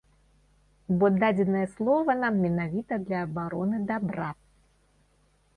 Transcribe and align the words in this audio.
Бо 1.01 1.05
дадзенае 1.23 1.65
слова 1.75 2.11
нам 2.23 2.41
менавіта 2.45 2.93
для 3.07 3.23
абароны 3.29 3.77
дабра. 3.93 4.29